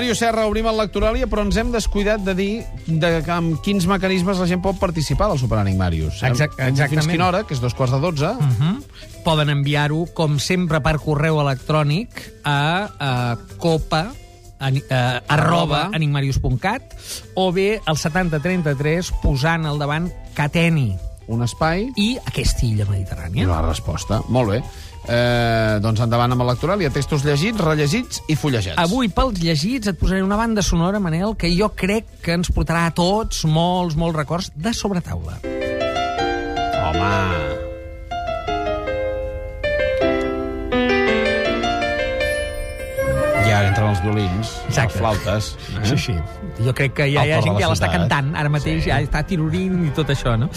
[0.00, 3.84] Mario Serra, obrim el Lectoràlia, però ens hem descuidat de dir de que amb quins
[3.84, 6.22] mecanismes la gent pot participar del Superànic Màrius.
[6.24, 7.10] Exact- Fins exactament.
[7.12, 8.30] quina hora, que és dos quarts de dotze.
[8.32, 8.72] Uh -huh.
[9.26, 12.08] Poden enviar-ho, com sempre, per correu electrònic
[12.44, 14.06] a, a copa
[14.58, 15.90] eh, arroba Arroba.
[15.92, 16.82] enigmarius.cat
[17.34, 20.96] o bé al 7033 posant al davant Cateni
[21.30, 23.46] Un espai i aquesta illa mediterrània.
[23.46, 24.20] la resposta.
[24.28, 24.62] Molt bé.
[25.08, 26.90] Eh, doncs endavant amb el Lectoràlia.
[26.92, 28.78] Textos llegits, rellegits i fullejats.
[28.82, 32.86] Avui, pels llegits, et posaré una banda sonora, Manel, que jo crec que ens portarà
[32.90, 35.38] a tots molts, molts records de sobretaula.
[36.90, 37.14] Home...
[43.50, 44.94] Ara entren els violins, Exacte.
[44.94, 45.48] les flautes...
[45.82, 45.88] Eh?
[45.90, 46.14] Sí, sí.
[46.64, 48.88] Jo crec que ja hi ha gent que ja l'està cantant, ara mateix Sí.
[48.88, 50.48] ja està tirorint i tot això, no?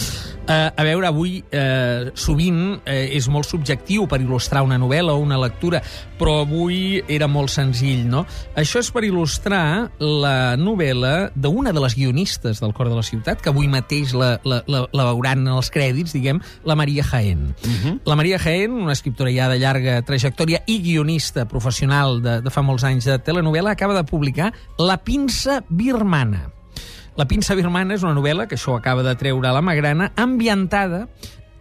[0.43, 5.21] Uh, a veure, avui uh, sovint uh, és molt subjectiu per il·lustrar una novel·la o
[5.23, 5.79] una lectura,
[6.19, 8.25] però avui era molt senzill, no?
[8.59, 9.63] Això és per il·lustrar
[10.03, 14.33] la novel·la d'una de les guionistes del Cor de la Ciutat, que avui mateix la,
[14.43, 17.53] la, la, la veuran en els crèdits, diguem, la Maria Jaén.
[17.63, 17.93] Uh -huh.
[18.03, 22.61] La Maria Jaén, una escriptora ja de llarga trajectòria i guionista professional de, de fa
[22.61, 26.51] molts anys de telenovela, acaba de publicar La pinça birmana.
[27.15, 31.07] La pinça birmana és una novel·la, que això acaba de treure a la Magrana, ambientada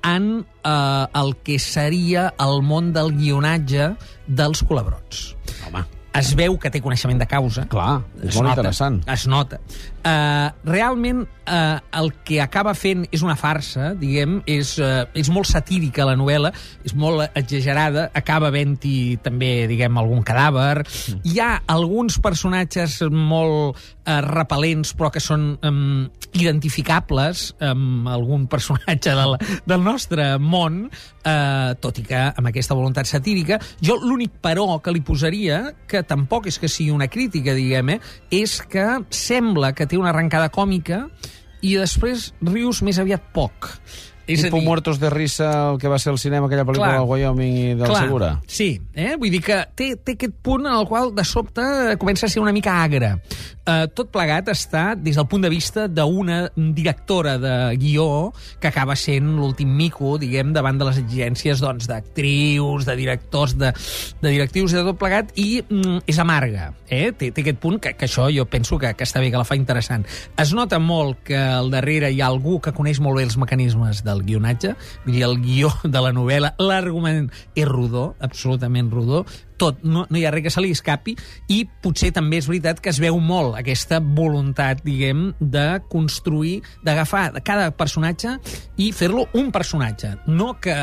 [0.02, 3.92] en eh, el que seria el món del guionatge
[4.26, 5.34] dels colabrots.
[5.68, 7.62] Home, Es veu que té coneixement de causa.
[7.72, 8.98] clar, és Es molt nota, interessant.
[9.08, 9.60] Es nota.
[10.02, 15.46] Uh, realment, uh, el que acaba fent és una farsa, diguem, és, uh, és molt
[15.46, 16.50] satírica la novel·la,
[16.82, 20.82] és molt exagerada, acaba havent-hi també, diguem, algun cadàver.
[20.82, 21.20] Mm.
[21.30, 29.14] Hi ha alguns personatges molt uh, repel·lents, però que són um, identificables amb algun personatge
[29.14, 29.36] del,
[29.68, 33.60] del nostre món, uh, tot i que amb aquesta voluntat satírica.
[33.84, 38.00] Jo l'únic però que li posaria, que tampoc és que sigui una crítica, diguem, eh,
[38.42, 41.04] és que sembla que té una arrencada còmica
[41.62, 43.68] i després rius més aviat poc.
[44.26, 47.00] És Tipo Muertos de Risa, el que va ser el cinema, aquella pel·lícula Clar.
[47.00, 48.28] del Wyoming i del Clar, Segura.
[48.46, 49.16] Sí, eh?
[49.18, 51.64] vull dir que té, té aquest punt en el qual de sobte
[52.00, 53.16] comença a ser una mica agre.
[53.62, 58.96] Uh, tot plegat està des del punt de vista d'una directora de guió que acaba
[58.98, 63.70] sent l'últim mico, diguem, davant de les exigències doncs, d'actrius, de directors, de,
[64.18, 66.72] de directius i de tot plegat, i mm, és amarga.
[66.88, 67.12] Eh?
[67.14, 69.46] Té, té aquest punt que, que això jo penso que, que està bé, que la
[69.46, 70.08] fa interessant.
[70.42, 74.02] Es nota molt que al darrere hi ha algú que coneix molt bé els mecanismes
[74.02, 74.74] del guionatge,
[75.06, 79.22] vull dir, el guió de la novel·la, l'argument és rodó, absolutament rodó,
[79.62, 81.14] tot, no, no hi ha res que se li escapi,
[81.54, 87.28] i potser també és veritat que es veu molt aquesta voluntat, diguem, de construir, d'agafar
[87.46, 88.36] cada personatge
[88.82, 90.16] i fer-lo un personatge.
[90.26, 90.76] No que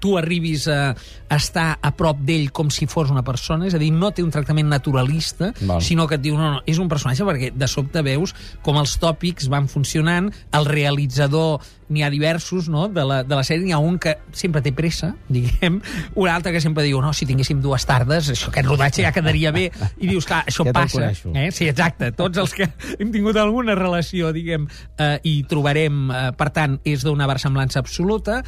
[0.00, 0.94] tu arribis a
[1.34, 4.32] estar a prop d'ell com si fos una persona, és a dir, no té un
[4.34, 5.82] tractament naturalista, Val.
[5.84, 8.96] sinó que et diu, no, no, és un personatge perquè de sobte veus com els
[9.02, 13.72] tòpics van funcionant, el realitzador n'hi ha diversos, no?, de la, de la sèrie, n'hi
[13.72, 15.80] ha un que sempre té pressa, diguem,
[16.14, 19.52] un altre que sempre diu, no, si tinguéssim dues tardes, això, aquest rodatge ja quedaria
[19.54, 21.12] bé, i dius, clar, això Ja passa.
[21.32, 21.48] Eh?
[21.54, 22.68] Sí, exacte, tots els que
[23.00, 24.68] hem tingut alguna relació, diguem,
[25.00, 28.42] eh, i trobarem, eh, per tant, és d'una versemblança absoluta,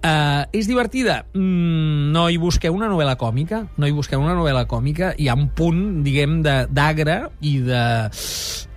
[0.00, 1.26] Uh, és divertida?
[1.36, 3.66] Mm, no hi busqueu una novel·la còmica.
[3.76, 5.10] No hi busqueu una novel·la còmica.
[5.20, 7.82] Hi ha un punt, diguem, d'agre i de...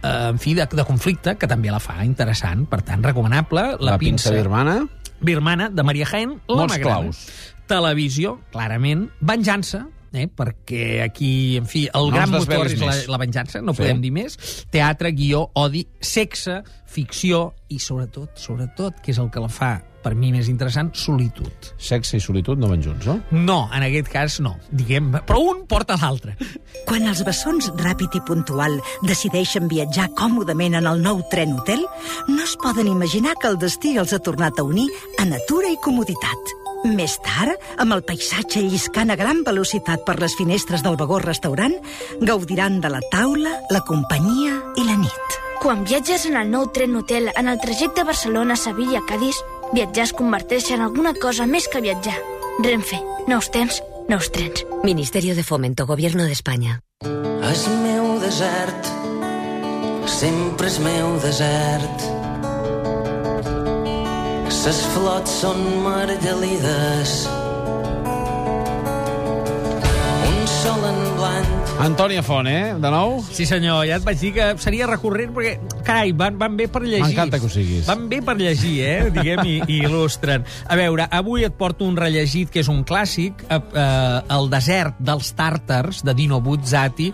[0.03, 2.66] Uh, en fi, de, de conflicte, que també la fa interessant.
[2.67, 3.63] Per tant, recomanable.
[3.79, 4.81] La, pinça birmana.
[5.23, 7.23] birmana de Maria Jaén, la Molts claus.
[7.72, 9.05] Televisió, clarament.
[9.23, 10.28] Venjança, eh?
[10.28, 13.85] perquè aquí, en fi, el No gran motor és la, la venjança, no Sí.
[13.85, 14.35] podem dir més.
[14.75, 19.73] Teatre, guió, odi, sexe, ficció i, sobretot, sobretot, que és el que la fa
[20.03, 21.69] per mi més interessant, solitud.
[21.81, 23.18] Sexe i solitud no van junts, no?
[23.31, 26.36] No, en aquest cas no, diguem, però un porta l'altre.
[26.88, 31.86] Quan els bessons Ràpid i Puntual decideixen viatjar còmodament en el nou tren hotel,
[32.28, 34.90] no es poden imaginar que el destí els ha tornat a unir
[35.20, 36.59] a natura i comoditat.
[36.84, 41.78] Més tard, amb el paisatge lliscant a gran velocitat per les finestres del vagó restaurant,
[42.20, 45.40] gaudiran de la taula, la companyia i la nit.
[45.64, 49.40] Quan viatges en el nou tren hotel en el trajecte Barcelona-Sevilla-Cadis,
[49.73, 52.16] viatjar es converteix en alguna cosa més que viatjar.
[52.64, 54.66] Renfe, nous temps, nous trens.
[54.84, 56.79] Ministerio de Fomento, Gobierno de España.
[57.49, 58.91] És meu desert,
[60.08, 62.05] sempre és meu desert.
[64.64, 67.17] Ses flots són margelides.
[70.29, 72.75] Un sol en blanc Antònia Font, eh?
[72.79, 73.17] De nou?
[73.34, 76.84] Sí, senyor, ja et vaig dir que seria recurrent perquè, carai, van, van bé per
[76.85, 77.02] llegir.
[77.03, 77.84] M'encanta que ho siguis.
[77.90, 79.09] Van bé per llegir, eh?
[79.16, 80.46] Diguem, i, i il·lustren.
[80.72, 83.59] A veure, avui et porto un rellegit que és un clàssic, eh,
[84.31, 87.09] El desert dels tàrtars, de Dino Buzzati,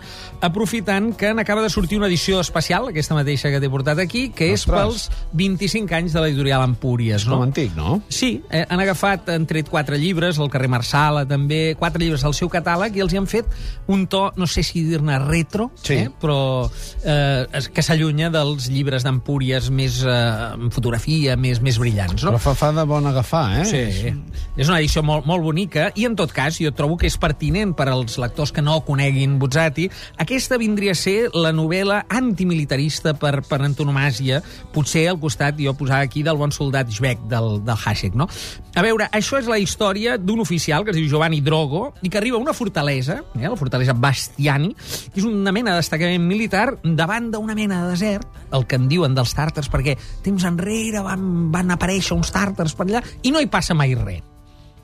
[0.46, 4.52] aprofitant que n'acaba de sortir una edició especial, aquesta mateixa que t'he portat aquí, que
[4.54, 4.76] és Ostres.
[5.10, 7.24] pels 25 anys de l'editorial Empúries.
[7.26, 7.42] Com No?
[7.48, 8.02] antic, no?
[8.08, 12.36] Sí, eh, han agafat, han tret quatre llibres, el carrer Marsala també, quatre llibres al
[12.38, 13.50] seu catàleg, i els hi han fet
[13.90, 15.94] un to, no sé si dir-ne retro, Sí.
[15.94, 16.68] eh, però
[17.04, 22.24] eh, es- que s'allunya dels llibres d'Empúries més eh, amb fotografia, més, més brillants.
[22.24, 22.32] No?
[22.34, 23.64] Però fa, fa de bon agafar, eh?
[23.64, 24.12] Sí,
[24.60, 27.72] és una edició molt, molt bonica i, en tot cas, jo trobo que és pertinent
[27.78, 29.88] per als lectors que no coneguin Buzzati.
[30.20, 34.40] Aquesta vindria a ser la novel·la antimilitarista per, per antonomàsia,
[34.74, 38.26] potser al costat, jo posava aquí, del bon soldat Jbeck, del, del Hasek, no?
[38.74, 42.18] A veure, això és la història d'un oficial que es diu Giovanni Drogo i que
[42.20, 43.94] arriba a una fortalesa, eh, la fortalesa
[44.40, 44.74] Bastiani,
[45.12, 48.88] que és una mena de destacament militar davant d'una mena de desert, el que en
[48.88, 53.40] diuen dels tàrtars, perquè temps enrere van, van aparèixer uns tàrtars per allà i no
[53.40, 54.24] hi passa mai res.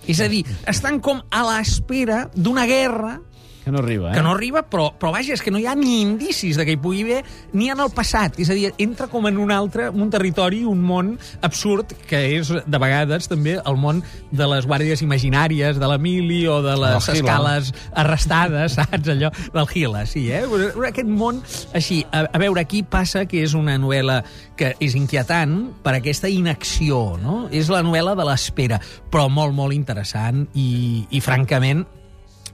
[0.06, 3.17] És a dir, estan com a l'espera d'una guerra
[3.66, 4.14] Que no arriba, eh?
[4.14, 6.76] que no arriba, però, però vaja, és que no hi ha ni indicis de que
[6.76, 7.24] hi pugui haver
[7.58, 8.36] ni en el passat.
[8.38, 11.08] És a dir, entra com en un altre, un territori, un món
[11.42, 16.44] absurd, que és, de vegades, també el món de les guàrdies imaginàries, de la mili
[16.46, 20.46] o de les Del escales arrestades, saps, allò, del Gila, sí, eh?
[20.92, 21.42] Aquest món,
[21.74, 24.20] així, a, a veure, aquí passa que és una novel·la
[24.54, 27.48] que és inquietant per aquesta inacció, no?
[27.50, 28.78] És la novel·la de l'espera,
[29.10, 31.82] però molt, molt interessant i, i francament,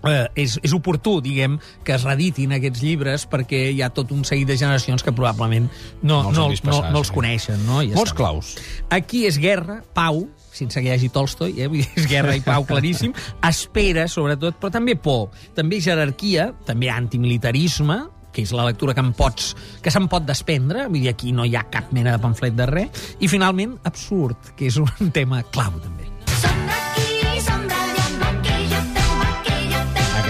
[0.08, 4.25] eh, és, és oportú, diguem, que es reeditin aquests llibres perquè hi ha tot un
[4.28, 5.69] seguit de generacions que probablement
[6.02, 7.16] no, No els no, han no, no, passar, no els sí.
[7.16, 7.66] coneixen.
[7.66, 7.82] No?
[7.82, 8.20] I ja Molts està.
[8.20, 8.54] claus.
[8.93, 11.70] Aquí és guerra, pau, sense que hi hagi Tolstoi, eh?
[11.96, 13.14] És guerra i pau claríssim,
[13.52, 18.02] espera, sobretot, però també por, també jerarquia, també antimilitarisme,
[18.32, 19.50] que és la lectura que, pots,
[19.84, 22.69] que se'n pot desprendre, vull dir, aquí no hi ha cap mena de pamflet de
[22.70, 26.11] res, i finalment, absurd, que és un tema clau, també.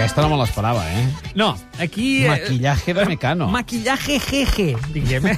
[0.03, 1.03] Aquesta no me l'esperava, eh?
[1.39, 2.25] No, aquí...
[2.25, 3.47] eh, Maquillaje de Mecano.
[3.47, 5.37] Maquillaje jeje, diguem, eh?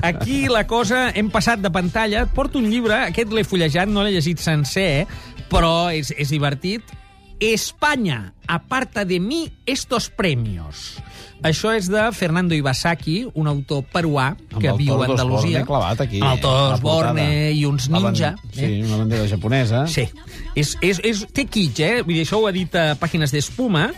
[0.00, 1.08] Aquí la cosa...
[1.10, 2.22] Hem passat de pantalla.
[2.30, 5.08] Porto un llibre, aquest l'he fullejat, no l'he llegit sencer,
[5.50, 6.94] però és, és divertit.
[7.40, 10.96] España, aparta de mi estos premios.
[11.44, 15.60] Això és de Fernando Ibasaki, un autor peruà que el viu a Andalusia.
[15.60, 16.20] Borne clavat aquí.
[16.24, 16.78] Amb el portada.
[16.80, 18.30] Borne i uns ban- ninja.
[18.54, 18.84] Sí, eh?
[18.86, 19.82] una bandera japonesa.
[19.86, 20.06] Sí.
[20.56, 22.00] És, és, és, té kitsch, eh?
[22.00, 23.90] Vull dir, això ho ha dit a Pàgines d'Espuma,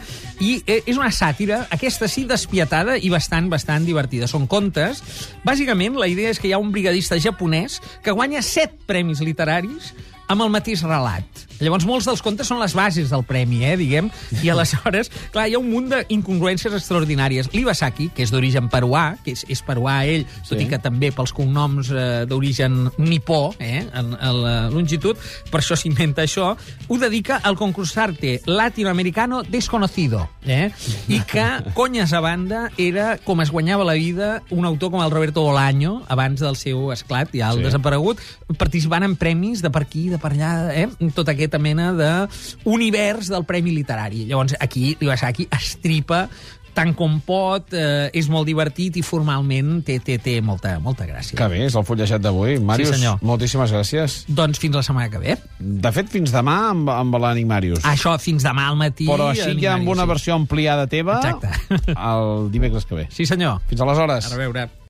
[0.43, 4.26] i eh, és una sàtira, aquesta sí, despietada i bastant, bastant divertida.
[4.26, 5.05] Són contes.
[5.46, 9.94] Bàsicament, la idea és que hi ha un brigadista japonès que guanya set premis literaris
[10.29, 11.47] amb el mateix relat.
[11.59, 14.11] Llavors, molts dels contes són les bases del premi, eh, diguem,
[14.45, 17.51] i aleshores, clar, hi ha un munt d'incongruències extraordinàries.
[17.55, 20.65] L'Ibasaki, que és d'origen peruà, que és, és peruà ell, tot Sí.
[20.65, 25.19] i que també pels cognoms eh, d'origen nipó, eh, en, en la longitud,
[25.51, 26.53] per això s'inventa això,
[26.89, 30.71] ho dedica al concursarte latinoamericano desconocido, eh?
[31.09, 31.47] i que,
[31.79, 36.03] conyes a banda, era com es guanyava la vida un autor com el Roberto Bolaño,
[36.09, 37.69] abans del seu esclat, ja el sí.
[37.69, 38.23] desaparegut,
[38.59, 40.87] participant en premis de per aquí, de per allà, eh?
[41.15, 44.26] tota aquesta mena d'univers del Premi Literari.
[44.29, 46.26] Llavors, aquí l'Iwasaki estripa
[46.79, 51.35] tant com pot, eh, és molt divertit i formalment té, té, té molta, molta gràcia.
[51.38, 52.59] Que bé, és el fullejat d'avui.
[52.62, 53.19] Màrius, senyor.
[53.26, 54.20] moltíssimes gràcies.
[54.29, 55.37] Doncs fins la setmana que ve.
[55.59, 57.83] De fet, fins demà amb, amb l'Ànic Màrius.
[57.88, 59.09] Això fins demà al matí.
[59.11, 60.12] Però així ja amb una sí.
[60.14, 61.50] versió ampliada teva Exacte.
[61.97, 63.09] el dimecres que ve.
[63.11, 63.59] Sí, senyor.
[63.71, 64.31] Fins aleshores.
[64.31, 64.69] A reveure.